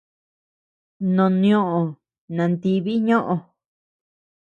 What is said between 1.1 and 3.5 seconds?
Noʼo nioʼö natibi ñoʼö.